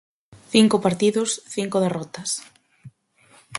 [0.53, 2.29] Cinco partidos, cinco derrotas.